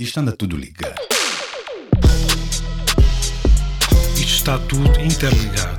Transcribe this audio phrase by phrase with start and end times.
[0.00, 0.98] Isto anda tudo ligado.
[4.14, 5.76] Isto está tudo interligado.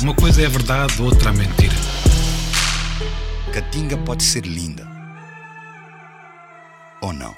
[0.00, 1.74] Uma coisa é verdade, outra é mentira.
[3.52, 4.88] Catinga pode ser linda.
[7.02, 7.36] Ou não?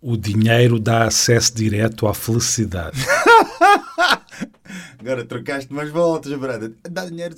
[0.00, 2.96] O dinheiro dá acesso direto à felicidade.
[5.00, 6.72] Agora trocaste umas voltas, brother.
[6.88, 7.34] Dá dinheiro.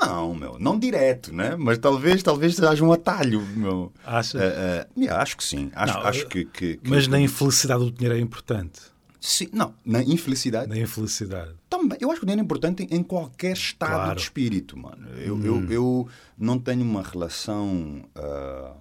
[0.00, 1.56] Não, meu, não direto, né?
[1.56, 3.92] Mas talvez, talvez haja um atalho, meu.
[4.04, 4.38] Acha?
[4.38, 5.70] Uh, uh, yeah, acho que sim.
[5.74, 8.80] Acho, Não, acho que, que- que- Mas na infelicidade o dinheiro é importante.
[9.20, 10.68] Sim, não, na infelicidade.
[10.68, 11.52] Na infelicidade.
[11.70, 14.10] Também, eu acho que o dinheiro é importante em, qualquer estado Claro.
[14.12, 14.14] Hum.
[14.16, 15.08] de espírito, mano.
[15.16, 18.74] Eu, eu, eu não tenho uma relação, ah,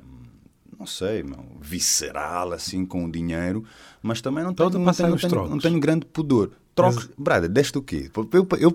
[0.77, 3.63] não sei, meu, visceral assim com o dinheiro,
[4.01, 6.51] mas também não tenho, não tenho, não tenho, não tenho grande pudor.
[6.75, 8.09] Trocos, brother, deste o quê?
[8.31, 8.71] Eu, eu,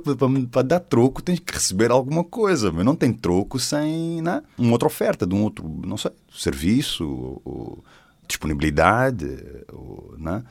[0.46, 4.42] para dar troco, tens que receber alguma coisa, mas não tem troco sem né?
[4.56, 7.84] uma outra oferta de um outro, não sei, serviço, ou, ou
[8.28, 9.26] disponibilidade,
[9.72, 10.44] ou, né?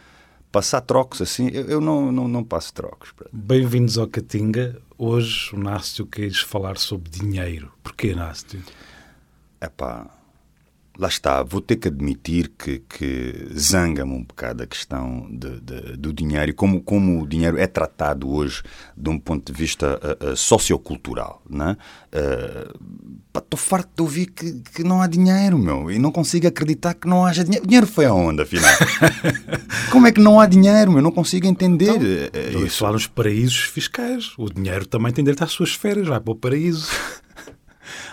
[0.52, 3.14] Passar trocos assim, eu, eu não, não, não passo trocos.
[3.31, 4.82] Bem-vindos ao Catinga.
[4.98, 7.72] Hoje o Nácio quis falar sobre dinheiro.
[7.84, 8.61] Porquê, Nácio?
[9.61, 10.08] Epá,
[10.98, 15.98] lá está, vou ter que admitir que, que zanga-me um bocado a questão de, de-
[15.98, 18.64] do dinheiro e como, como o dinheiro é tratado hoje
[18.95, 21.42] de um ponto de vista ah, ah, sociocultural.
[21.50, 21.78] Né?
[23.38, 27.08] Estou farto de ouvir que, que não há dinheiro, meu, e não consigo acreditar que
[27.08, 27.64] não haja dinheiro.
[27.64, 28.72] O dinheiro foi aonde, afinal?
[29.92, 31.00] como é que não há dinheiro, meu?
[31.00, 32.80] Eu não consigo entender eh, eh, a isso.
[32.80, 34.32] falar nos paraísos fiscais.
[34.38, 36.88] O dinheiro também tem direito às suas férias, vai para o paraíso.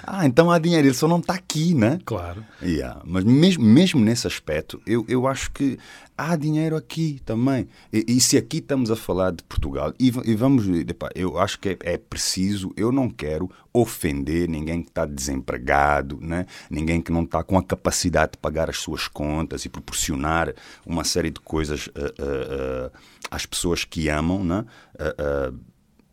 [0.06, 1.98] Ah, então há dinheiro, ele só não está aqui, né?
[2.04, 2.44] Claro.
[2.62, 5.78] Yeah, Mas mesmo, mesmo nesse aspecto, eu, eu acho que
[6.16, 7.68] há dinheiro aqui também.
[7.92, 11.58] E, e se aqui estamos a falar de Portugal, e, e vamos, epá, eu acho
[11.58, 16.46] que é, é preciso, eu não quero ofender ninguém que está desempregado, né?
[16.70, 20.54] ninguém que não está com a capacidade de pagar as suas contas e proporcionar
[20.86, 22.98] uma série de coisas ah, ah, ah,
[23.30, 24.44] às pessoas que amam.
[24.44, 24.64] Né?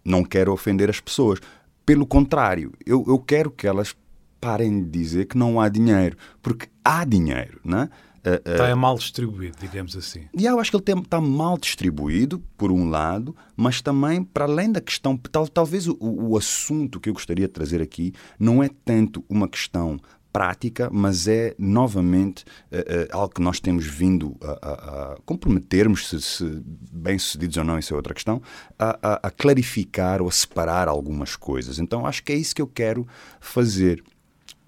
[0.04, 1.40] Não quero ofender as pessoas.
[1.86, 3.96] Pelo contrário, eu, eu quero que elas
[4.40, 7.90] parem de dizer que não há dinheiro, porque há dinheiro, né?
[8.24, 10.26] Ah, ah, Está é mal distribuído, digamos assim.
[10.38, 14.72] e eu acho que ele está mal distribuído, por um lado, mas também, para além
[14.72, 18.70] da questão, tal, talvez o, o assunto que eu gostaria de trazer aqui não é
[18.86, 20.00] tanto uma questão
[20.32, 26.08] prática, mas é novamente eh, eh, algo que nós temos vindo a, a- a comprometermos,
[26.10, 26.62] se, se
[26.92, 28.42] bem-sucedidos ou não, isso é outra questão,
[28.80, 31.80] a, a- clarificar ou a separar algumas coisas.
[31.80, 33.08] Então acho que é isso que eu quero
[33.40, 34.04] fazer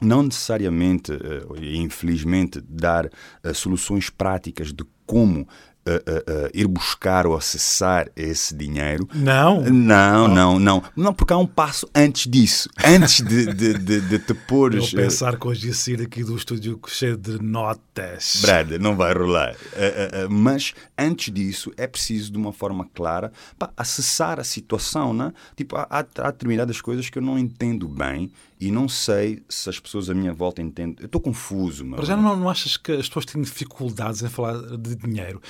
[0.02, 1.14] não necessariamente,
[1.62, 3.10] e infelizmente, dar
[3.54, 5.48] soluções práticas de como
[5.86, 9.08] eh, eh, ir buscar ou acessar esse dinheiro.
[9.14, 9.62] Não.
[9.62, 10.84] Não, não, não.
[10.96, 12.70] Não, porque há um passo antes disso.
[12.84, 14.94] Antes de, de, de, de te Eu pôres.
[14.94, 18.40] eh, pensar que hoje ia sair aqui do estúdio cheio de notas.
[18.42, 19.56] Brada, não vai rolar.
[19.74, 25.14] Eh, mas antes disso é preciso, de uma forma clara, pá, acessar a situação.
[25.14, 25.34] Né?
[25.56, 28.32] Tipo, há, há determinadas coisas que eu não entendo bem
[28.64, 30.96] e não sei se as pessoas à minha volta entendem.
[31.02, 31.84] Eu estou confuso.
[31.86, 35.42] Mas já não, não achas que as pessoas têm dificuldades em falar de dinheiro?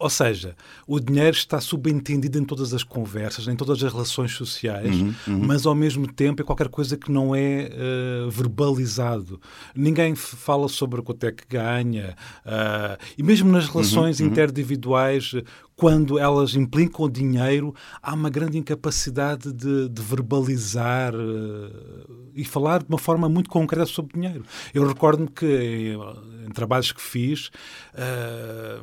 [0.00, 4.96] Ou seja, o dinheiro está subentendido em todas as conversas, em todas as relações sociais,
[5.26, 9.38] mas ao mesmo tempo é qualquer coisa que não é eh, verbalizado.
[9.74, 12.16] Ninguém fala sobre quanto é que ganha.
[12.46, 15.44] ah, e mesmo nas relações interindividuais, eh,
[15.76, 22.88] quando elas implicam dinheiro, há uma grande incapacidade de, de verbalizar eh, e falar de
[22.88, 24.44] uma forma muito concreta sobre dinheiro.
[24.72, 27.50] Eu recordo-me que em, em trabalhos que fiz.
[27.94, 28.80] eh,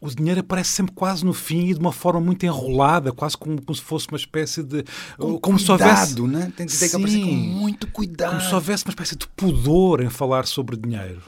[0.00, 3.60] o dinheiro aparece sempre quase no fim e de uma forma muito enrolada, quase como,
[3.62, 4.84] como se fosse uma espécie de.
[5.16, 6.22] Com como se cuidado, houvesse.
[6.22, 6.52] né?
[6.54, 7.48] Tem, tem que aparecer com Sim.
[7.54, 8.30] muito cuidado.
[8.36, 11.22] Como se houvesse uma espécie de pudor em falar sobre dinheiro.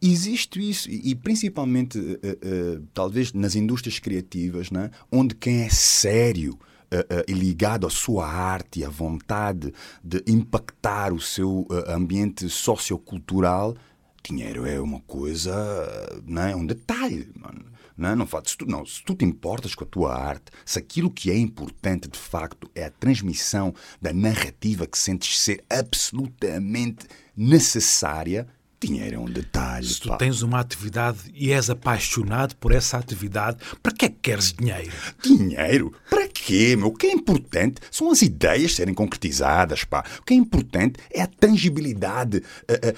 [0.00, 4.90] Existe isso, e e principalmente, eh, eh, talvez nas indústrias criativas, né?
[5.10, 6.56] onde quem é sério
[6.90, 9.72] eh, eh, e ligado à sua arte e à vontade
[10.02, 13.76] de impactar o seu eh, ambiente sociocultural,
[14.22, 16.52] dinheiro é uma coisa, eh, né?
[16.52, 17.28] é um detalhe.
[17.34, 17.64] Mano.
[17.96, 20.78] Não, não, faz- se tu, não, se tu te importas com a tua arte, se
[20.78, 27.06] aquilo que é importante de facto é a transmissão da narrativa que sentes ser absolutamente
[27.36, 28.46] necessária,
[28.80, 29.86] dinheiro é um detalhe.
[29.86, 30.16] Se tu pá.
[30.16, 34.92] tens uma atividade e és apaixonado por essa atividade, para que é que queres dinheiro?
[35.22, 35.92] Dinheiro?
[36.08, 36.88] Para quê, meu?
[36.88, 40.04] O que é importante são as ideias serem concretizadas, pá.
[40.20, 42.94] O que é importante é a tangibilidade eh, eh,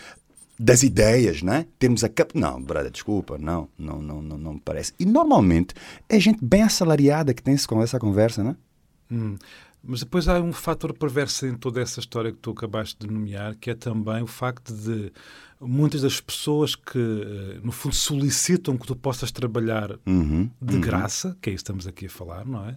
[0.59, 1.67] das ideias, não é?
[1.79, 2.39] Termos a cap...
[2.39, 4.93] Não, brother, desculpa, não, não, não, não, não me parece.
[4.99, 5.75] E normalmente
[6.09, 8.57] é gente bem assalariada que tem essa conversa, não é?
[9.83, 13.57] Mas depois há um fator perverso em toda essa história que tu acabaste de nomear,
[13.57, 15.11] que é também o facto de
[15.61, 20.81] muitas das pessoas que, eh, no fundo, solicitam que tu possas trabalhar Uhum, de uhum.
[20.81, 22.77] graça, que é isso que estamos aqui a falar, não é?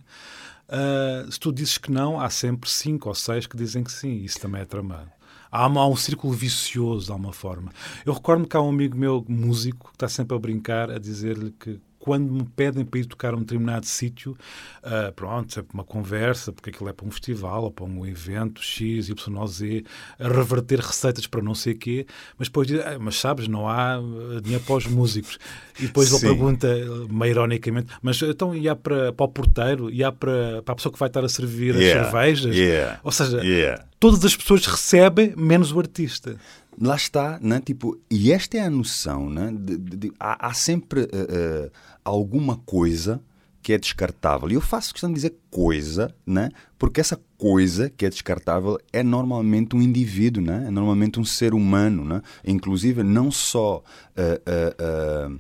[0.70, 4.24] Ah, se tu dizes que não, há sempre cinco ou seis que dizem que sim,
[4.24, 5.10] isso também é tramado.
[5.52, 7.72] Há, uma- há um círculo vicioso, de alguma forma.
[8.06, 11.52] Eu recordo que há um amigo meu, músico, que está sempre a brincar, a dizer-lhe
[11.52, 14.36] que quando me pedem para ir tocar a um determinado sítio,
[14.84, 18.62] ah, pronto, sempre uma conversa, porque aquilo é para um festival ou para um evento
[18.62, 19.86] X, Y, Z,
[20.20, 22.06] a reverter receitas para não sei quê,
[22.38, 24.02] mas depois diz, "Ah, mas sabes, não há ah,
[24.42, 25.38] dinheiro para os músicos.
[25.80, 26.28] E depois ele Sim.
[26.28, 26.68] pergunta,
[27.10, 31.00] meio ironicamente, mas então ia para, para o porteiro, ia para, para a pessoa que
[31.00, 32.56] vai estar a servir Yeah, as cervejas?
[32.56, 33.86] yeah, Ou seja, yeah.
[33.98, 36.36] todas as pessoas recebem, menos o artista.
[36.82, 37.62] Lá está, né?
[37.64, 39.54] tipo, e esta é a noção, né?
[39.56, 41.72] de, de- de- há, há sempre eh, eh,
[42.04, 43.22] alguma coisa
[43.62, 44.52] que é descartável.
[44.52, 46.50] E eu faço questão de dizer coisa, né?
[46.78, 50.66] porque essa coisa que é descartável é normalmente um indivíduo, né?
[50.68, 52.04] é normalmente um ser humano.
[52.04, 52.22] Né?
[52.46, 53.82] Inclusive, não só
[54.18, 55.32] eh, eh,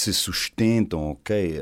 [0.00, 1.60] se sustentam, ok,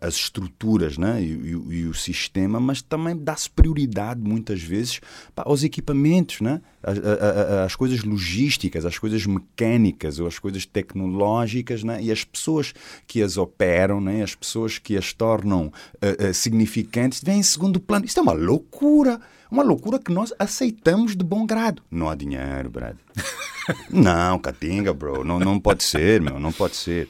[0.00, 1.20] as estruturas né?
[1.22, 5.00] e, e o- e o sistema, mas também dá-se prioridade muitas vezes
[5.34, 6.60] pá, aos equipamentos, né?
[6.82, 12.02] as, a- a- as coisas logísticas, as coisas mecânicas ou as coisas tecnológicas né?
[12.02, 12.72] e as pessoas
[13.06, 14.22] que as operam, né?
[14.22, 18.04] as pessoas que as tornam eh, eh, significantes, vêm em segundo plano.
[18.04, 19.20] Isto é uma loucura.
[19.48, 21.80] Uma loucura que nós aceitamos de bom grado.
[21.88, 22.96] Não há dinheiro, Brad.
[23.90, 25.22] não, catinga, bro.
[25.24, 26.40] Não, não pode ser, meu.
[26.40, 27.08] Não pode ser.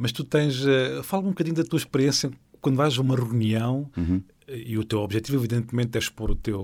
[0.00, 0.66] Mas tu tens.
[0.66, 2.30] eh, fala um bocadinho da tua experiência
[2.60, 4.22] quando vais a uma reunião Uhum.
[4.48, 6.62] eh, e o teu objetivo, evidentemente, é expor o teu,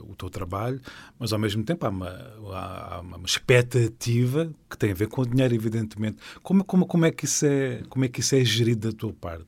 [0.00, 0.80] eh, o teu trabalho,
[1.18, 2.08] mas ao mesmo tempo há uma,
[2.52, 6.16] há, uma expectativa que tem a ver com o dinheiro, evidentemente.
[6.42, 9.12] Como, como, como, é, que isso é, como é que isso é gerido da tua
[9.12, 9.46] parte?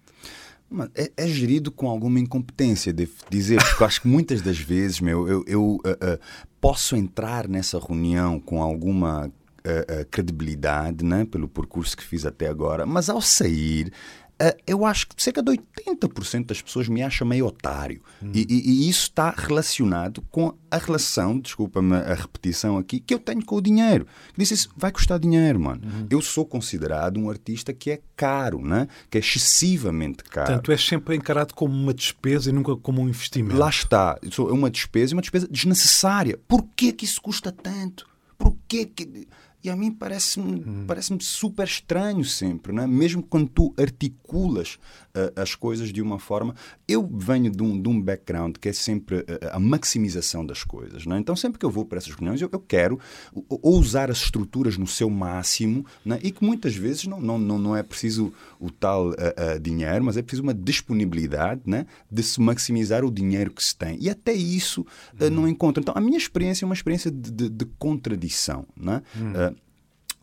[0.96, 5.00] É, é gerido com alguma incompetência, devo dizer, porque eu acho que muitas das vezes,
[5.00, 6.18] meu, eu, eu ah, ah,
[6.60, 9.30] posso entrar nessa reunião com alguma
[9.66, 13.92] ah, ah, credibilidade, né, pelo percurso que fiz até agora, mas ao sair,
[14.38, 18.02] ah, eu acho que cerca de 80% das pessoas me acham meio otário.
[18.34, 23.18] E, e- e isso está relacionado com a relação, desculpa-me a repetição aqui, que eu
[23.18, 24.06] tenho com o dinheiro.
[24.36, 25.80] Disse isso, vai custar dinheiro, mano.
[26.10, 28.88] Eu sou considerado um artista que é caro, né?
[29.10, 30.48] que é excessivamente caro.
[30.48, 33.56] Portanto, és sempre encarado como uma despesa e nunca como um investimento.
[33.56, 34.18] Lá está.
[34.22, 36.38] É uma despesa e uma despesa desnecessária.
[36.46, 38.06] Por que que isso custa tanto?
[38.38, 39.26] Por que que...
[39.66, 42.86] E a mim parece-me parece super estranho sempre, né?
[42.86, 44.78] mesmo quando tu articulas
[45.16, 46.54] ah, as coisas de uma forma.
[46.86, 51.06] Eu venho de um, de um background que é sempre a maximização das coisas.
[51.06, 51.18] Né?
[51.18, 52.98] Então, sempre que eu vou para essas reuniões, eu, eu quero
[53.34, 56.18] ou- ou usar as estruturas no seu máximo né?
[56.22, 59.12] e que muitas vezes não, não, não, não é preciso o tal
[59.60, 61.86] dinheiro, mas é preciso uma disponibilidade né?
[62.10, 63.96] de se maximizar o dinheiro que se tem.
[64.00, 64.86] E até isso
[65.20, 65.80] ah, não encontro.
[65.80, 68.66] Então, a minha experiência é uma experiência de, de- de contradição.
[68.76, 69.02] Né?
[69.34, 69.52] Ah,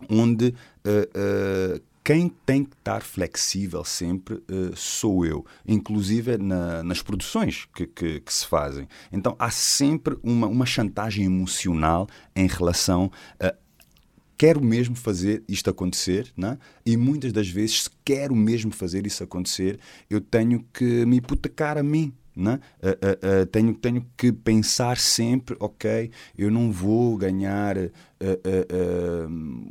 [0.10, 0.54] onde
[0.84, 7.66] eh, eh, quem tem que estar flexível sempre eh, sou eu, inclusive na- nas produções
[7.74, 8.88] que, que- que se fazem.
[9.12, 13.10] Então há sempre uma, uma chantagem emocional em relação
[13.40, 13.54] a
[14.38, 16.58] quero mesmo fazer isto acontecer, né?
[16.86, 19.80] e muitas das vezes, se quero mesmo fazer isso acontecer,
[20.10, 22.12] eu tenho que me hipotecar a mim.
[22.36, 22.60] Né?
[22.82, 27.76] Ah, ah, ah, tenho, tenho que pensar sempre, ok, eu não vou ganhar
[28.24, 29.28] ah, ah,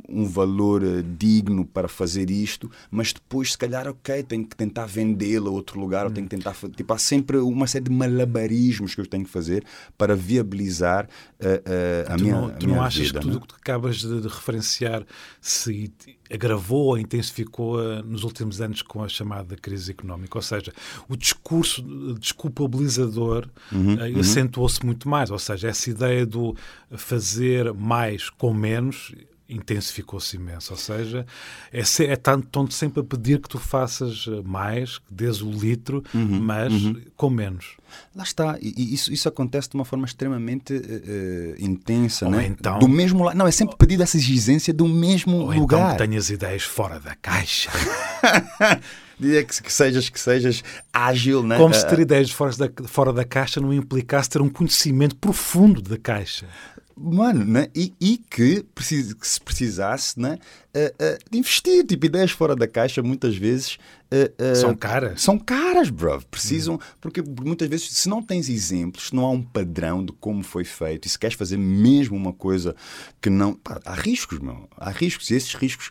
[0.09, 0.81] um valor
[1.17, 5.79] digno para fazer isto, mas depois, se calhar, ok, tenho que tentar vendê-lo a outro
[5.79, 6.53] lugar, ou tenho que tentar.
[6.53, 9.63] fa- Tipo, há sempre uma série de malabarismos que eu tenho que fazer
[9.97, 11.07] para viabilizar
[12.07, 13.33] a tu minha, não, a tu minha não achas vida, que né?
[13.33, 15.05] tudo o que acabas de, de referenciar
[15.41, 15.91] se
[16.31, 20.37] agravou ou intensificou nos últimos anos com a chamada crise económica?
[20.37, 20.71] Ou seja,
[21.09, 21.83] o discurso
[22.19, 25.31] desculpabilizador Uhum, eh, acentuou-se muito mais.
[25.31, 26.55] Ou seja, essa ideia do
[26.95, 29.15] fazer mais com menos
[29.47, 30.73] intensificou-se imenso.
[30.73, 31.25] Ou seja,
[31.71, 35.49] é, é tanto, estão sempre a pedir que tu faças eh, mais, que dês o
[35.49, 36.73] litro, Uhum, mas
[37.15, 37.77] com menos.
[38.13, 42.47] Lá está, e, isso, isso acontece de uma forma extremamente eh, intensa, Ou né?
[42.47, 43.37] então- Do mesmo lado.
[43.37, 45.91] Não, é sempre pedido essa exigência do mesmo Ou então lugar.
[45.93, 47.69] que tenhas ideias fora da caixa.
[49.19, 51.57] Diria que, que sejas, que sejas ágil, né?
[51.57, 55.81] Como se ter ideias fora da, fora da caixa não implicasse ter um conhecimento profundo
[55.81, 56.47] da caixa.
[56.95, 57.67] Mano, né?
[57.75, 60.37] e, e que, precis- que se precisasse né?
[60.73, 63.77] eh, eh, de investir, tipo, ideias fora da caixa, muitas vezes.
[64.11, 65.21] eh, São caras.
[65.21, 66.21] São caras, bro.
[66.29, 66.79] Precisam.
[67.01, 70.63] Porque muitas vezes, se não tens exemplos, se não há um padrão de como foi
[70.63, 72.75] feito, e se queres fazer mesmo uma coisa
[73.19, 73.53] que não.
[73.53, 74.69] pá, há riscos, meu.
[74.77, 75.29] Há riscos.
[75.31, 75.89] E esses riscos.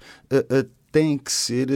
[0.93, 1.69] têm que ser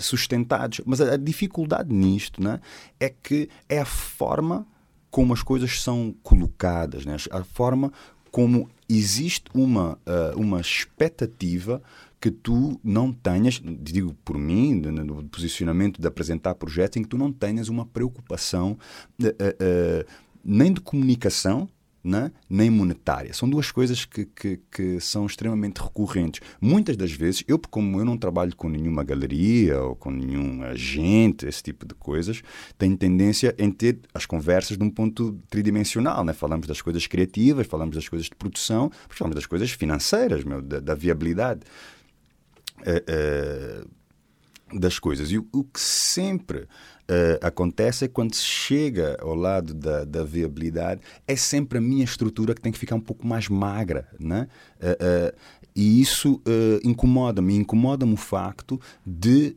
[0.00, 0.80] sustentados.
[0.86, 2.60] Mas a, a dificuldade nisto né,
[3.00, 4.66] é que é a forma
[5.10, 7.16] como as coisas são colocadas, né?
[7.32, 7.92] a forma
[8.30, 11.82] como existe uma, uh, uma expectativa
[12.20, 17.16] que tu não tenhas, digo por mim, no posicionamento de apresentar projetos, em que tu
[17.16, 18.76] não tenhas uma preocupação
[19.22, 20.06] uh, uh,
[20.44, 21.68] nem de comunicação,
[22.02, 22.32] né?
[22.48, 23.32] nem monetária.
[23.32, 26.40] São duas coisas que, que, que, são extremamente recorrentes.
[26.60, 31.46] Muitas das vezes, eu, como eu não trabalho com nenhuma galeria ou com nenhum agente,
[31.46, 32.42] esse tipo de coisas,
[32.78, 36.24] tenho tendência em ter as conversas de um ponto tridimensional.
[36.24, 36.32] Né?
[36.32, 40.80] Falamos das coisas criativas, falamos das coisas de produção, falamos das coisas financeiras, meu, da,
[40.80, 41.60] da viabilidade.
[42.80, 43.99] Uh, uh,
[44.72, 45.30] das coisas.
[45.30, 46.66] E o, o que sempre uh,
[47.42, 52.54] acontece é quando se chega ao lado da, da, viabilidade, é sempre a minha estrutura
[52.54, 54.08] que tem que ficar um pouco mais magra.
[54.18, 54.46] Né?
[54.80, 55.36] Uh, uh,
[55.74, 56.42] e isso
[56.82, 57.54] incomoda-me.
[57.54, 59.56] Incomoda-me o facto de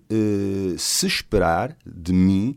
[0.77, 2.55] se esperar de mim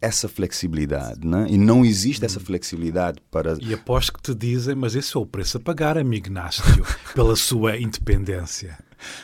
[0.00, 1.46] essa flexibilidade, né?
[1.50, 3.58] e não existe essa flexibilidade para.
[3.60, 7.34] E aposto que te dizem, mas esse é o preço a pagar, amigo Nástio, pela
[7.34, 8.78] sua independência.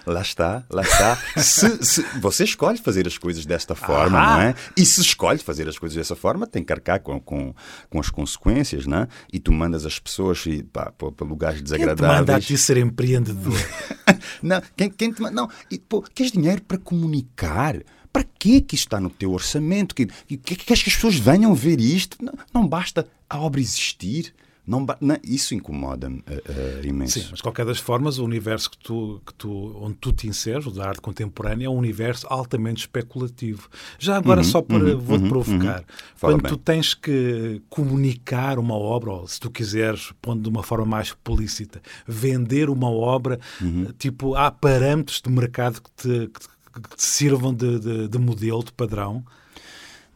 [0.07, 1.17] Lá está, lá está.
[1.37, 4.37] Se, se, você escolhe fazer as coisas desta forma, ah.
[4.37, 4.55] não é?
[4.77, 7.55] E se escolhe fazer as coisas dessa forma, tem que arcar com, com,
[7.91, 9.09] com as consequências, não é?
[9.33, 11.99] E tu mandas as pessoas e, pá, para lugares desagradáveis.
[12.01, 13.59] Quem te manda a ti ser empreendedor?
[14.43, 15.35] não, quem, quem te manda?
[15.35, 17.77] Não, e, pô, queres dinheiro para comunicar?
[18.13, 19.93] Para que que está no teu orçamento?
[19.93, 22.17] Que, que, que, que as pessoas venham ver isto?
[22.25, 24.33] Não, não basta a obra existir.
[24.67, 27.21] Não, não, isso incomoda-me uh, uh, imenso.
[27.21, 30.27] Sim, mas de qualquer das formas, o universo que tu, que tu, onde tu te
[30.27, 33.69] inseres, o da arte contemporânea, é um universo altamente especulativo.
[33.99, 35.85] Já agora, uhum, só para uhum, vou-te uhum, provocar, uhum.
[36.19, 36.51] quando bem.
[36.51, 41.09] tu tens que comunicar uma obra, ou se tu quiseres, pondo de uma forma mais
[41.09, 43.89] explícita, vender uma obra, uhum.
[43.99, 48.65] tipo, há parâmetros de mercado que te, que, que te sirvam de, de, de modelo,
[48.65, 49.23] de padrão?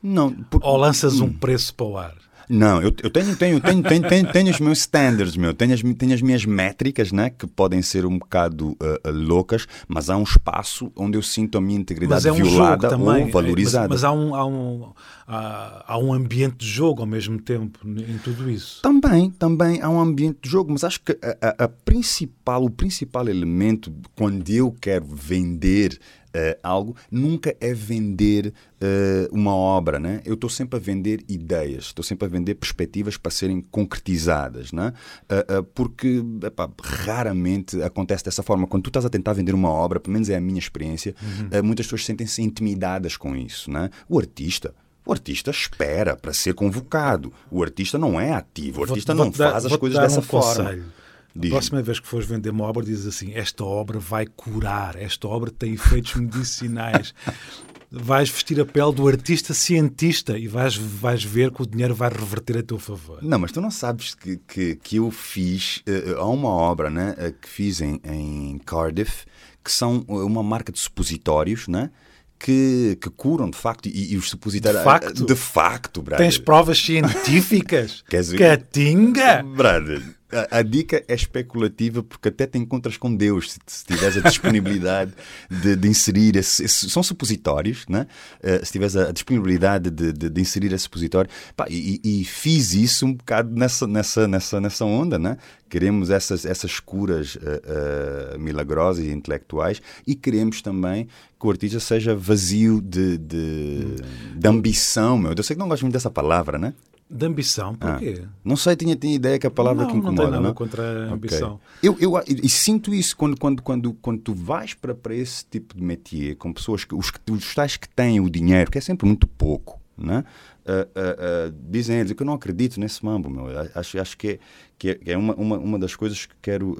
[0.02, 0.32] Não.
[0.32, 0.60] Por...
[0.64, 1.32] Ou lanças um hum.
[1.32, 2.27] preço para o ar?
[2.48, 5.52] Não, eu, eu tenho, tenho, tenho, tenho, tenho, tenho os meus standards, meu.
[5.52, 7.30] Tenho as, tenho as minhas métricas, né?
[7.30, 11.60] Que podem ser um bocado uh, loucas, mas há um espaço onde eu sinto a
[11.60, 13.88] minha integridade é um violada ou valorizada.
[13.88, 14.92] Mas, mas, há, um, há, um,
[15.26, 18.80] há, há um ambiente de jogo ao mesmo tempo em tudo isso.
[18.82, 22.70] Também, também há um ambiente de jogo, mas acho que a, a, a principal, o
[22.70, 25.98] principal elemento quando eu quero vender
[26.28, 29.98] uh, algo, nunca é vender uh, uma obra.
[29.98, 30.20] Né?
[30.24, 34.72] Eu estou sempre a vender ideias, estou sempre a vender perspectivas para serem concretizadas.
[34.72, 34.92] Né?
[35.24, 38.66] Uh, porque epá, raramente acontece dessa forma.
[38.66, 41.62] Quando tu estás a tentar vender uma obra, pelo menos é a minha experiência, uhum.
[41.64, 43.70] muitas pessoas sentem-se intimidadas com isso.
[43.70, 43.90] Né?
[44.08, 44.74] O artista.
[45.06, 47.32] O artista espera para ser convocado.
[47.50, 48.82] O artista não é ativo.
[48.82, 50.64] O artista vou, não vou faz dar, as coisas dessa um forma.
[50.64, 50.97] Conselho.
[51.34, 51.50] Diz.
[51.50, 55.28] A próxima vez que fores vender uma obra, dizes assim: Esta obra vai curar, esta
[55.28, 57.14] obra tem efeitos medicinais.
[57.90, 62.10] vais vestir a pele do artista cientista e vais, vais ver que o dinheiro vai
[62.10, 63.22] reverter a teu favor.
[63.22, 65.78] Não, mas tu não sabes que, que, que eu fiz.
[65.88, 69.24] Uh, há uma obra né, uh, que fiz em, em Cardiff
[69.64, 71.90] que são uma marca de supositórios, né?
[72.38, 76.24] Que, que, curam de facto e, e, os supositórios de facto, de facto brother.
[76.24, 78.04] tens provas científicas
[78.38, 80.00] Catinga brother
[80.32, 84.28] a, a, dica é especulativa porque até te encontras com Deus se, se tiveres a
[84.28, 85.12] disponibilidade
[85.50, 88.06] de, de inserir esse, esse, são supositórios né?
[88.42, 92.24] Uh, se tiveres a, a disponibilidade de, de, de, inserir esse supositório pá, e, e,
[92.24, 95.38] fiz isso um bocado nessa, nessa, nessa, nessa onda né?
[95.68, 101.08] queremos essas, essas curas uh, uh, milagrosas e intelectuais e queremos também
[101.40, 103.96] que o artista seja vazio de, de,
[104.36, 105.32] de ambição meu.
[105.34, 106.74] eu sei que não gosto muito dessa palavra né
[107.10, 107.74] de ambição?
[107.74, 108.22] Porquê?
[108.24, 110.22] Ah, não sei, tinha, tinha ideia que a palavra não, que incomoda.
[110.24, 111.60] Não tem nada contra a ambição.
[111.80, 111.88] Okay.
[111.88, 115.74] Eu, eu, e sinto isso quando, quando, quando, quando tu vais para, para esse tipo
[115.74, 119.06] de métier, com pessoas que os, os tais que têm o dinheiro, que é sempre
[119.06, 120.24] muito pouco, né?
[120.66, 123.46] Uh, uh, uh, dizem eles que eu não acredito nesse mambo, meu.
[123.74, 124.38] Acho, acho que é,
[124.78, 126.76] que é uma, uma, uma das coisas que quero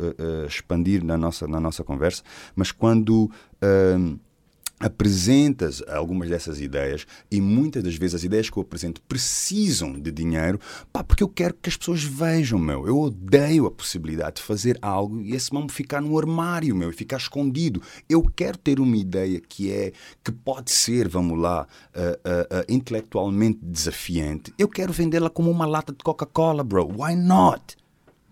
[0.47, 2.23] expandir na nossa, na nossa conversa,
[2.55, 3.31] mas quando
[4.79, 10.11] apresentas algumas dessas ideias e muitas das vezes as ideias que eu apresento precisam de
[10.11, 10.61] dinheiro,
[10.93, 12.87] pá, porque eu quero que as pessoas vejam, meu.
[12.87, 16.93] Eu odeio a possibilidade de fazer algo e esse mambo ficar no armário, meu, e
[16.93, 17.83] ficar escondido.
[18.09, 19.93] Eu quero ter uma ideia que é,
[20.23, 24.53] que pode ser, vamos lá, uh, uh, uh, intelectualmente desafiante.
[24.59, 26.89] Eu quero vendê-la como uma lata de Coca-Cola, bro.
[26.99, 27.77] Why not?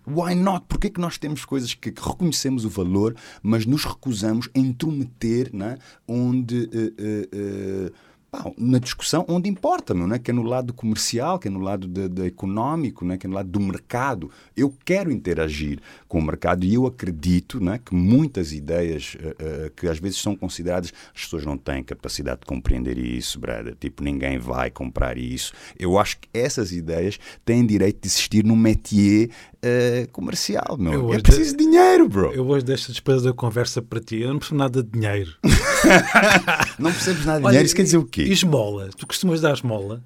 [0.06, 0.66] Why not?
[0.68, 5.78] Porquê que nós temos coisas que, reconhecemos o valor, mas nos recusamos a intrometer né?
[6.06, 6.70] onde.
[6.72, 8.16] Uh, uh,
[8.56, 10.18] na discussão onde importa, meu, né?
[10.18, 13.16] que é no lado comercial, que é no lado de, de económico, né?
[13.16, 14.30] que é no lado do mercado.
[14.56, 17.80] Eu quero interagir com o mercado e eu acredito né?
[17.82, 22.40] que muitas ideias uh, uh, que às vezes são consideradas, as pessoas não têm capacidade
[22.40, 23.74] de compreender isso, brother.
[23.78, 25.52] Tipo, ninguém vai comprar isso.
[25.78, 29.30] Eu acho que essas ideias têm direito de existir no métier
[29.64, 31.12] uh, comercial, meu.
[31.12, 31.64] é preciso de...
[31.64, 32.32] dinheiro, bro.
[32.32, 34.20] Eu hoje deixo depois da conversa para ti.
[34.20, 35.32] Eu não preciso nada de dinheiro.
[36.78, 37.66] não percebes nada de dinheiro?
[37.66, 38.22] Isso quer dizer o quê?
[38.22, 38.90] Esmola.
[38.96, 40.02] Tu costumas dar esmola?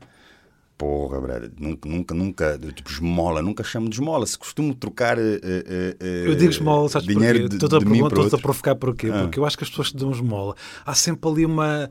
[0.80, 4.25] Porra, brother, nunca, nunca, nunca, tipo, esmola, nunca chamo de esmola.
[4.25, 7.56] Se costumo trocar uh, uh, eu digo esmola, sabes dinheiro porquê?
[7.56, 9.10] Estou a, pergunta, a provocar porquê?
[9.12, 9.20] Ah.
[9.20, 10.54] Porque eu acho que as pessoas te dão esmola.
[10.87, 11.90] Há sempre ali uma.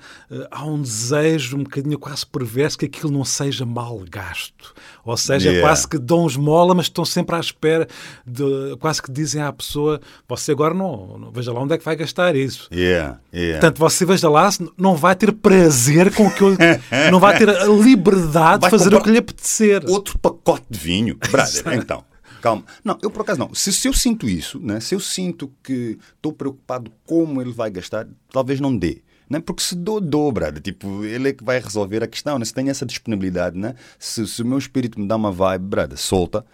[0.50, 4.74] Há um desejo um bocadinho quase perverso que aquilo não seja mal gasto.
[5.06, 5.68] Ou seja, yeah.
[5.68, 7.88] quase que dão esmola, mas estão sempre à espera
[8.26, 8.76] de.
[8.80, 11.96] Quase que dizem à pessoa: você agora não, não veja lá onde é que vai
[11.96, 12.68] gastar isso.
[12.74, 13.20] Yeah.
[13.32, 13.60] Yeah.
[13.60, 16.58] Portanto, você veja lá, não vai ter prazer com o que eu.
[17.12, 19.84] não vai ter a liberdade de fazer fazer o que lhe apetecer.
[19.88, 21.18] Outro pacote de vinho.
[21.32, 22.04] Brother, então.
[22.42, 22.64] Calma.
[22.84, 23.54] Não, eu por acaso não.
[23.54, 24.80] Se, se eu sinto isso, né?
[24.80, 29.02] se eu sinto que estou preocupado como ele vai gastar, talvez não dê.
[29.30, 29.40] Né?
[29.40, 30.62] Porque se dou, dou, brother.
[30.62, 32.40] Tipo, ele é que vai resolver a questão.
[32.40, 32.46] Né?
[32.46, 33.76] Se tem essa disponibilidade, né?
[34.00, 36.46] se, se o meu espírito me dá uma vibe, brother, solta,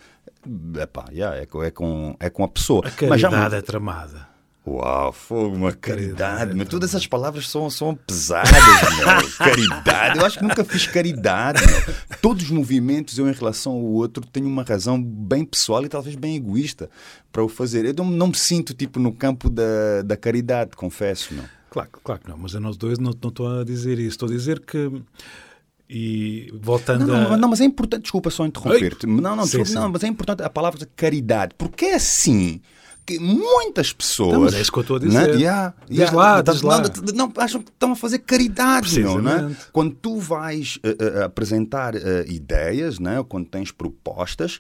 [0.81, 2.79] epá, yeah, é, é, com, é com a pessoa.
[2.79, 4.34] A caridade Mas já, é tramada.
[4.67, 6.55] Uau, fogo, uma caridade.
[6.55, 8.51] mas todas essas palavras são, são pesadas,
[8.97, 9.29] meu.
[9.37, 10.19] Caridade.
[10.19, 11.61] Eu acho que nunca fiz caridade.
[11.63, 11.95] Meu.
[12.19, 16.15] Todos os movimentos, eu em relação ao outro, tenho uma razão bem pessoal e talvez
[16.15, 16.89] bem egoísta
[17.31, 17.85] para o fazer.
[17.85, 21.45] Eu não, não me sinto tipo no campo da, da caridade, confesso, não.
[21.69, 24.11] Claro, claro que não, mas a nós dois não, não estou a dizer isso.
[24.11, 24.91] Estou a dizer que.
[25.87, 27.37] E voltando não, não, a...
[27.37, 29.05] não, mas é importante, desculpa só interromper-te.
[29.05, 29.75] Não, não, sim, desculpa, sim.
[29.75, 32.61] não, mas é importante a palavra caridade, porque é assim
[33.05, 34.39] que muitas pessoas.
[34.39, 35.27] Mas é isso que eu estou a dizer.
[35.27, 35.33] Né?
[35.35, 36.83] Yeah, diz yeah, lá, diz não, lá.
[37.13, 39.55] Não, acham que estão a fazer caridade, não, né?
[39.71, 43.23] Quando tu vais uh, uh, apresentar uh, ideias, né?
[43.27, 44.59] quando tens propostas,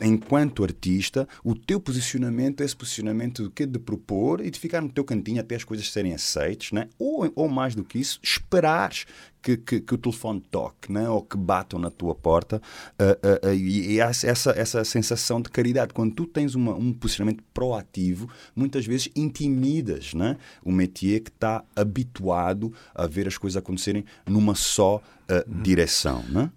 [0.00, 4.88] enquanto artista, o teu posicionamento é esse posicionamento de, de propor e de ficar no
[4.88, 6.88] teu cantinho até as coisas serem aceitas, né?
[6.98, 9.04] ou, ou mais do que isso, esperares
[9.42, 11.08] que, que, que, o telefone toque, né?
[11.08, 12.60] ou que batam na tua porta,
[12.98, 15.92] uh, uh, uh, e, e essa, essa sensação de caridade.
[15.92, 20.36] Quando tu tens uma, um posicionamento proativo, muitas vezes intimidas né?
[20.64, 25.62] o métier que está habituado a ver as coisas acontecerem numa só uhum.
[25.62, 26.24] direção.
[26.28, 26.50] Né?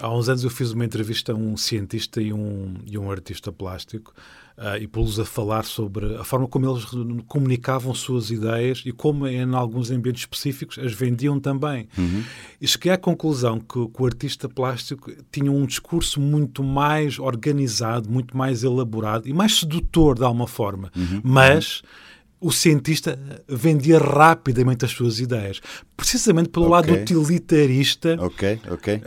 [0.00, 3.52] Há uns anos eu fiz uma entrevista a um cientista e um, e um artista
[3.52, 4.12] plástico
[4.56, 6.84] uh, e pô-los a falar sobre a forma como eles
[7.26, 11.88] comunicavam suas ideias e como, em alguns ambientes específicos, as vendiam também.
[11.96, 12.24] Uhum.
[12.60, 18.10] E cheguei à conclusão que, que, o artista plástico tinha um discurso muito mais organizado,
[18.10, 20.90] muito mais elaborado e mais sedutor, de alguma forma.
[20.96, 21.20] Uhum.
[21.22, 21.80] Mas.
[21.80, 25.60] Uhum o cientista vendia rapidamente as suas ideias,
[25.94, 26.92] precisamente pelo okay.
[26.92, 28.16] lado utilitarista.
[28.18, 28.94] Ok, ok.
[28.96, 29.02] Uh,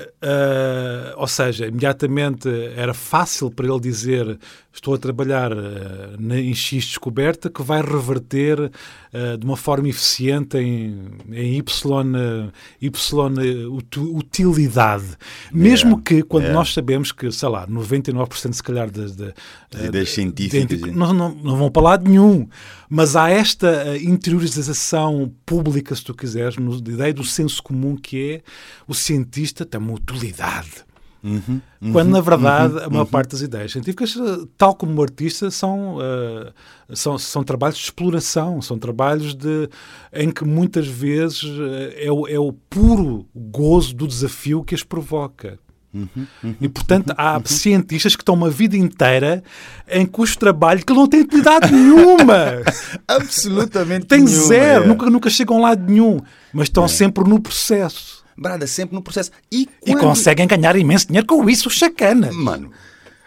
[1.17, 4.37] ou seja, imediatamente era fácil para ele dizer
[4.71, 10.57] estou a trabalhar uh, em X descoberta que vai reverter uh, de uma forma eficiente
[10.57, 12.91] em, em Y, y
[13.99, 15.17] utilidade.
[15.51, 16.03] Mesmo yeah.
[16.03, 16.59] que, quando yeah.
[16.59, 19.33] nós sabemos que, sei lá, 99% se calhar de, de,
[20.05, 22.47] científicas não, não vão para lado nenhum,
[22.89, 28.33] mas há esta interiorização pública, se tu quiseres, no, a ideia do senso comum que
[28.33, 28.41] é
[28.87, 30.85] o cientista tem uma utilidade.
[31.23, 34.13] Uhum, uhum, Quando, na verdade, uhum, a maior parte das ideias científicas,
[34.57, 36.53] tal como o artista, são, uh,
[36.93, 39.69] são, são trabalhos de exploração, são trabalhos de,
[40.11, 44.83] em que muitas vezes uh, é, o, é o puro gozo do desafio que as
[44.83, 45.57] provoca.
[45.93, 49.43] Uhum, uhum, e portanto uhum, há cientistas que estão uma vida inteira
[49.87, 52.63] em cujo trabalho que não tem utilidade nenhuma.
[53.07, 54.87] Absolutamente Tem nenhuma, zero, é.
[54.87, 56.19] nunca, nunca chegam a lado nenhum,
[56.51, 56.87] mas estão é.
[56.87, 58.23] sempre no processo.
[58.35, 59.29] Brada, sempre no processo.
[59.51, 59.97] E, quando...
[59.97, 62.31] e conseguem ganhar imenso dinheiro com isso, chacana.
[62.31, 62.71] Mano,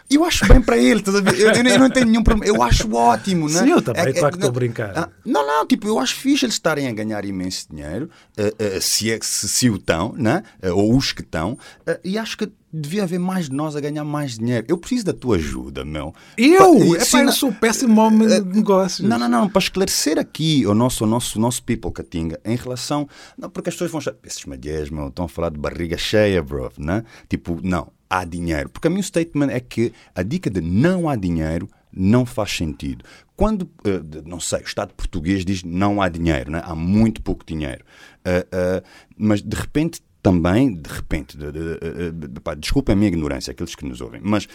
[0.09, 2.55] eu acho bem para ele, eu, eu, eu, não tenho nenhum problema.
[2.55, 3.59] Eu acho ótimo, né?
[3.59, 4.97] Sim, eu também, é, claro que estou a brincar.
[4.97, 8.81] Ah, não, não, tipo, eu acho fixe eles estarem a ganhar imenso dinheiro, uh, uh,
[8.81, 10.43] se, é, se, se o estão, né?
[10.63, 11.57] Uh, ou os que estão,
[12.03, 14.65] e acho que devia haver mais de nós a ganhar mais dinheiro.
[14.69, 16.13] Eu preciso da tua ajuda, meu.
[16.37, 16.95] Eu?
[16.95, 19.07] É para eu sou péssimo homem de negócios.
[19.07, 22.55] Não, não, não, para esclarecer aqui o nosso, o nosso, o nosso people Catinga em
[22.55, 23.07] relação.
[23.37, 26.41] Não, porque as pessoas vão achar, esses malheiros, meu, estão a falar de barriga cheia,
[26.41, 27.03] bro, né?
[27.29, 28.69] Tipo, não, há dinheiro.
[28.69, 33.03] Porque a meu statement é que a dica de não há dinheiro não faz sentido.
[33.35, 36.61] Quando, eh, não sei, o Estado português diz não há dinheiro, né?
[36.63, 37.83] há muito pouco dinheiro,
[38.25, 38.83] uh, uh,
[39.17, 43.75] mas de repente também, de repente, de, de, de, pá, desculpem a minha ignorância, aqueles
[43.75, 44.45] que nos ouvem, mas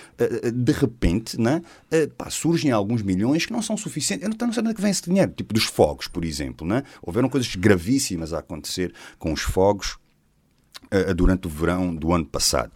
[0.52, 1.62] de repente né,
[2.18, 4.22] pá, surgem alguns milhões que não são suficientes.
[4.22, 6.66] Eu não, não sei onde é que vem esse dinheiro, tipo dos fogos, por exemplo.
[6.66, 6.82] Né?
[7.00, 9.96] Houveram coisas gravíssimas a acontecer com os fogos
[11.16, 12.72] durante o verão do ano passado.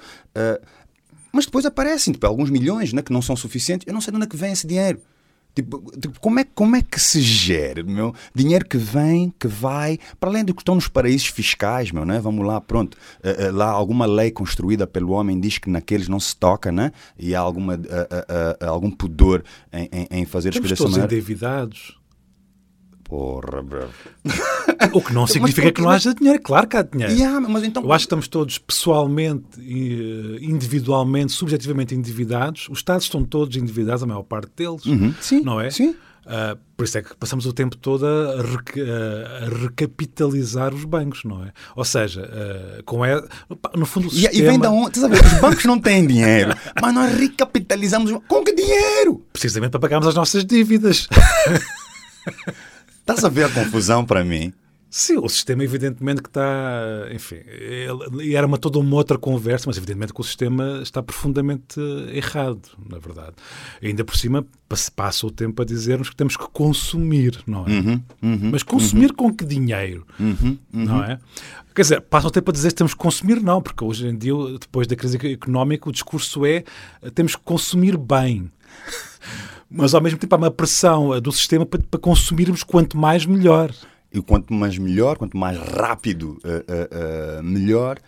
[1.33, 3.87] mas depois aparecem tipo, alguns milhões né, que não são suficientes.
[3.87, 5.01] Eu não sei de onde é que vem esse dinheiro.
[5.57, 8.15] Tipo, tipo, como, é, como é que se gera, meu?
[8.35, 12.21] Dinheiro que vem, que vai, para além do que estão nos paraísos fiscais, meu, né?
[12.21, 12.95] Vamos lá, pronto.
[13.25, 16.93] Uh, uh, lá alguma lei construída pelo homem diz que naqueles não se toca, né?
[17.19, 21.99] E há alguma, uh, algum pudor em, em, em fazer Temos as coisas todos endividados.
[23.09, 23.89] Porra, bro.
[24.93, 26.43] O que não significa que não haja dinheiro.
[26.43, 27.13] Claro que há dinheiro.
[27.13, 27.83] Yeah, mas então...
[27.83, 29.61] Eu acho que estamos todos pessoalmente,
[30.41, 32.69] individualmente, subjetivamente endividados.
[32.69, 34.85] Os Estados estão todos endividados, a maior parte deles.
[34.85, 35.15] Uhum.
[35.21, 35.71] Sim, não é?
[35.71, 35.95] Sim.
[36.27, 41.45] Uh, por isso é que passamos o tempo todo a, a recapitalizar os bancos, não
[41.45, 41.53] é?
[41.77, 43.23] Ou seja, uh, com é,
[43.77, 44.35] no fundo o sistema...
[44.35, 44.99] E, e vem da onde?
[44.99, 49.23] Sabe, os bancos não têm dinheiro, mas nós recapitalizamos com que dinheiro?
[49.33, 51.07] Precisamente para pagarmos as nossas dívidas.
[53.09, 54.53] Estás a ver a confusão para mim?
[54.91, 57.37] Sim, o sistema evidentemente que está, enfim,
[58.21, 61.79] e era uma, toda uma outra conversa, mas evidentemente que o sistema está profundamente
[62.13, 63.37] errado, na verdade.
[63.81, 64.45] E ainda por cima
[64.97, 67.71] passa o tempo a dizer-nos que temos que consumir, não é?
[67.71, 69.17] Uhum, uhum, mas consumir uhum.
[69.17, 71.21] com que dinheiro, uhum, não é?
[71.77, 74.19] Quer dizer, passa o tempo a dizer que temos que consumir, não, porque hoje em
[74.19, 76.65] dia, depois da crise económica, o discurso é
[77.15, 78.51] temos que consumir bem
[79.71, 83.27] mas ao mesmo tempo há uma pressão eh, do sistema para, para consumirmos quanto mais
[83.27, 83.73] melhor.
[84.13, 87.99] E quanto mais melhor, quanto mais rápido, uh, uh, melhor.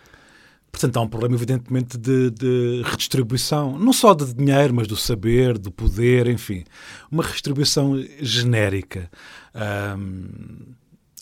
[0.71, 5.57] Portanto, há um problema, evidentemente, de, de, redistribuição, não só de dinheiro, mas do saber,
[5.57, 6.63] do poder, enfim.
[7.11, 9.09] Uma redistribuição genérica.
[9.97, 10.69] Um...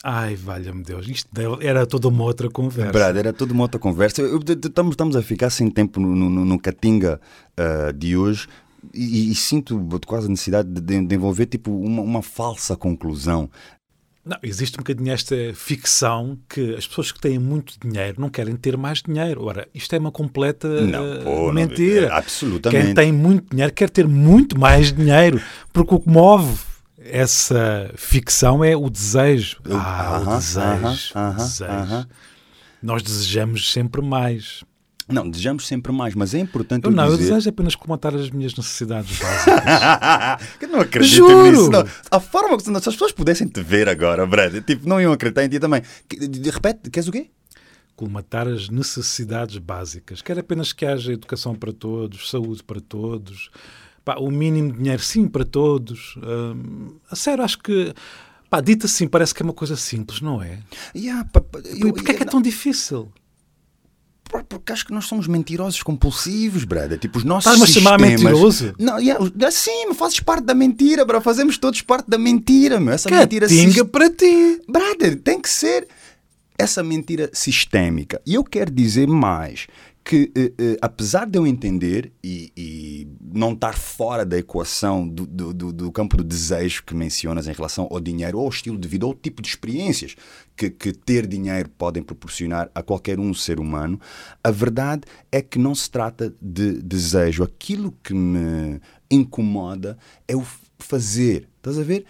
[0.04, 2.92] Ai, valha-me Deus, isto era toda uma outra conversa.
[2.92, 4.22] Brad, era toda uma outra conversa.
[4.64, 7.20] Estamos, estamos a ficar sem tempo no, no, no Catinga
[7.58, 8.48] uh, de hoje,
[8.94, 13.50] e, e, sinto quase a necessidade de, de envolver tipo uma, uma falsa conclusão.
[14.28, 18.58] Não, existe um bocadinho esta ficção que as pessoas que têm muito dinheiro não querem
[18.58, 19.46] ter mais dinheiro.
[19.46, 22.08] Ora, isto é uma completa não, pô, mentira.
[22.08, 22.86] Não, é, absolutamente.
[22.86, 26.58] Quem tem muito dinheiro quer ter muito mais dinheiro, porque o que move
[27.00, 29.62] essa ficção é o desejo.
[29.70, 31.14] Ah, uh -huh, o desejo.
[31.16, 32.08] Uh -huh, o desejo.
[32.82, 34.64] Nós desejamos sempre mais.
[35.10, 37.14] Não, desejamos sempre mais, mas é importante eu, não, dizer...
[37.14, 40.52] eu desejo apenas comatar as minhas necessidades básicas.
[40.60, 41.50] eu não acredito Juro.
[41.50, 41.70] nisso.
[41.70, 41.86] Não.
[42.12, 45.46] A forma que se as pessoas pudessem te ver agora, Brad, tipo, não iam acreditar
[45.46, 45.82] em ti também.
[46.10, 47.30] De repente, queres o quê?
[47.96, 50.22] Colmatar as necessidades básicas.
[50.22, 53.50] Quer apenas que haja educação para todos, saúde para todos,
[54.04, 56.16] pá, o mínimo de dinheiro sim para todos.
[56.18, 57.94] Hum, a sério, acho que
[58.50, 60.60] pá, dito assim parece que é uma coisa simples, não é?
[60.94, 63.10] Yeah, pá, eu, Porquê é que é tão difícil?
[64.28, 66.98] Porque acho que nós somos mentirosos compulsivos, brother.
[66.98, 68.74] Tipo, os nossos Estás-me a chamar mentiroso?
[68.78, 71.22] Não, yeah, sim, fazes parte da mentira, bro.
[71.22, 72.94] Fazemos todos parte da mentira, meu.
[72.94, 74.62] Essa que mentira tinga para ti.
[74.68, 75.88] Brother, tem que ser
[76.58, 78.22] essa mentira sistémica.
[78.26, 79.68] E eu quero dizer mais
[80.08, 85.26] que, eh, eh, apesar de eu entender e, e, não estar fora da equação do,
[85.26, 88.88] do, do, campo do desejo que mencionas em relação ao dinheiro ou ao estilo de
[88.88, 90.16] vida ou ao tipo de experiências
[90.56, 94.00] que, que ter dinheiro podem proporcionar a qualquer um ser humano,
[94.42, 97.44] a verdade é que não se trata de desejo.
[97.44, 98.80] Aquilo que me
[99.12, 100.46] incomoda é o
[100.80, 101.50] fazer.
[101.58, 102.06] Estás a ver?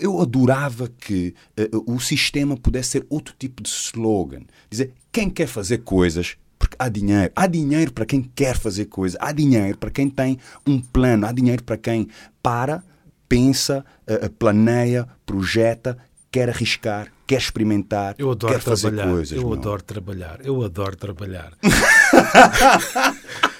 [0.00, 4.42] Eu adorava que uh, o sistema pudesse ser outro tipo de slogan.
[4.68, 7.32] Dizer, quem quer fazer coisas porque há dinheiro.
[7.36, 9.16] Há dinheiro para quem quer fazer coisa.
[9.20, 11.26] Há dinheiro para quem tem um plano.
[11.26, 12.08] Há dinheiro para quem
[12.42, 12.82] para,
[13.28, 15.96] pensa, uh, planeia, projeta,
[16.30, 19.12] quer arriscar, quer experimentar, eu adoro quer fazer trabalhar.
[19.12, 19.38] coisas.
[19.38, 20.38] Eu adoro trabalhar.
[20.42, 21.52] Eu adoro trabalhar.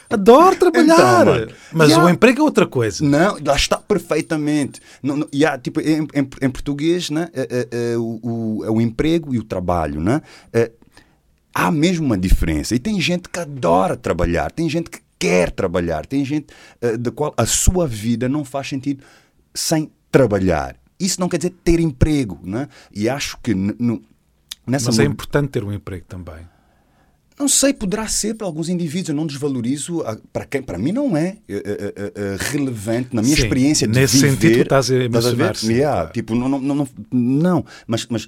[0.08, 1.26] Adoro trabalhar.
[1.26, 2.06] Então, mas yeah.
[2.06, 3.04] o emprego é outra coisa.
[3.04, 4.80] Não, lá está perfeitamente.
[5.02, 8.70] Não, não, yeah, tipo, em, em, em português, né, uh, uh, uh, o, o, é
[8.70, 10.00] o emprego e o trabalho.
[10.00, 10.22] Né?
[11.56, 12.74] Há mesmo uma diferença.
[12.74, 16.48] E tem gente que adora trabalhar, tem gente que quer trabalhar, tem gente
[16.82, 19.02] uh, da qual a sua vida não faz sentido
[19.54, 20.76] sem trabalhar.
[21.00, 22.68] Isso não quer dizer ter emprego, né?
[22.94, 23.54] E acho que
[24.66, 26.46] nessa Mas é importante ter um emprego também.
[27.38, 29.10] Não sei, poderá ser para alguns indivíduos.
[29.10, 30.02] Eu não desvalorizo.
[30.32, 33.98] Para quem, para mim não é, é, é, é relevante na minha sim, experiência de
[33.98, 34.30] nesse viver.
[34.30, 35.54] Nesse sentido, estás a mencionar.
[35.54, 35.74] Estás a ver?
[35.74, 38.26] Yeah, tipo, não, não, não, não, mas, mas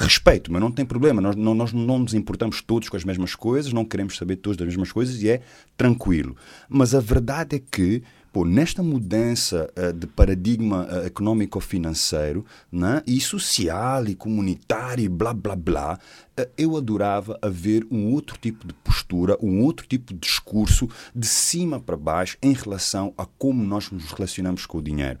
[0.00, 1.20] respeito, mas não tem problema.
[1.20, 4.56] Nós não, nós não nos importamos todos com as mesmas coisas, não queremos saber todos
[4.56, 5.42] das mesmas coisas e é
[5.76, 6.36] tranquilo.
[6.68, 13.20] Mas a verdade é que pô, nesta mudança uh, de paradigma uh, económico-financeiro né, e
[13.20, 15.98] social e comunitário e blá blá blá,
[16.38, 21.26] uh, eu adorava haver um outro tipo de postura, um outro tipo de discurso de
[21.26, 25.18] cima para baixo em relação a como nós nos relacionamos com o dinheiro.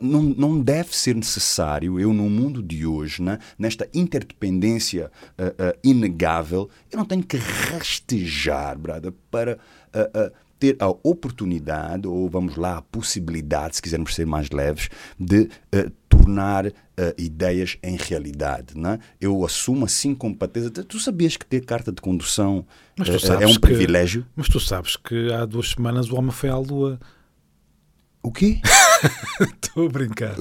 [0.00, 5.10] Não, não deve ser necessário, eu no mundo de hoje, né, nesta interdependência
[5.82, 9.58] inegável, eu não tenho que rastejar, brada, para
[10.58, 15.90] ter a oportunidade, ou vamos lá, a possibilidade, se quisermos ser mais leves, de uh,
[16.08, 16.72] tornar uh,
[17.16, 18.76] ideias em realidade.
[18.76, 18.98] Né?
[19.20, 20.70] Eu assumo assim com pateza.
[20.70, 22.66] Tu sabias que ter carta de condução
[22.98, 24.26] uh, é um que, privilégio?
[24.34, 26.98] Mas tu sabes que há duas semanas o homem foi à Lua.
[28.22, 28.60] O quê?
[29.40, 30.34] Estou a brincar.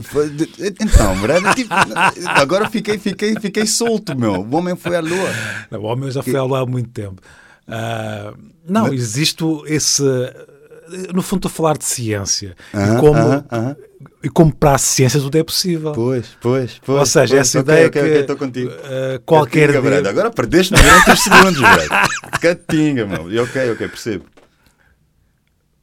[0.81, 1.73] Então, brother, tipo,
[2.25, 4.41] agora fiquei, fiquei, fiquei solto, meu.
[4.41, 5.29] O homem foi à Lua.
[5.69, 7.21] Não, o homem já foi à Lua há muito tempo.
[7.67, 8.93] Uh, não, Mas...
[8.93, 10.03] existe esse.
[11.13, 12.55] No fundo, estou a falar de ciência.
[12.73, 13.75] E, como, uh -huh,
[14.23, 15.91] e como para a ciência tudo é possível.
[15.91, 16.99] Pois, pois, pois.
[16.99, 18.07] Ou seja, pois, essa okay, ideia okay, que.
[18.07, 18.71] Okay, estou contigo.
[18.71, 19.73] Uh, qualquer.
[19.73, 20.09] Catinga, dia...
[20.09, 21.89] Agora perdeste-me durante os segundos, velho.
[22.41, 23.43] Catinga, meu.
[23.43, 24.25] Ok, ok, percebo.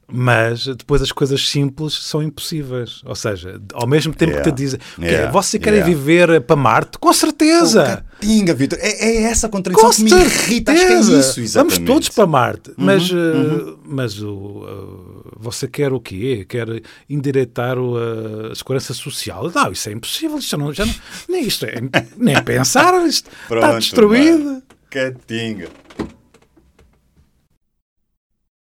[0.07, 3.01] Mas depois as coisas simples são impossíveis.
[3.05, 4.43] Ou seja, ao mesmo tempo yeah.
[4.43, 5.31] que te dizem yeah.
[5.31, 5.87] você quer yeah.
[5.87, 6.99] viver para Marte?
[6.99, 8.03] Com certeza!
[8.05, 8.77] Oh, Pinga, Vitor.
[8.81, 10.23] É, é, essa contradição Com que certeza.
[10.23, 10.71] me irrita.
[10.71, 11.75] Acho que é isso, exatamente.
[11.75, 12.69] Vamos todos para Marte.
[12.69, 13.69] Uhum, mas, uhum.
[13.69, 16.45] Uh, mas uh, uh, você quer o quê?
[16.47, 16.67] Quer
[17.09, 19.51] endireitar o, a segurança social?
[19.53, 20.37] Não, isso é impossível.
[20.37, 20.95] Isto não, já não,
[21.27, 21.81] nem isto é,
[22.15, 22.93] nem pensar.
[23.07, 24.61] Isto Pronto, está destruído.
[24.91, 25.67] Catinga.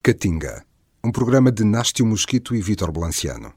[0.01, 0.72] Catinga
[1.05, 3.53] um programa de Nástio Mosquito e Vítor Blanciano.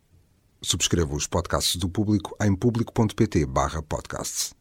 [0.61, 4.56] Subscreva os podcasts do Público em público.pt/podcasts.